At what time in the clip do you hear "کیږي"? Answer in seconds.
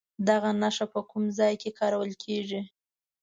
2.23-2.61